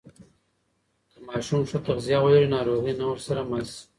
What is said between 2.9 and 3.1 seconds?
نه